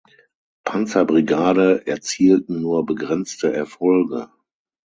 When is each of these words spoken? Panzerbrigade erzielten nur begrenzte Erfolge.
Panzerbrigade 0.63 1.85
erzielten 1.85 2.59
nur 2.59 2.87
begrenzte 2.87 3.53
Erfolge. 3.53 4.31